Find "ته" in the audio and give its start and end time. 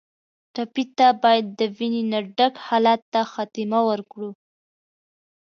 0.97-1.07, 3.13-3.21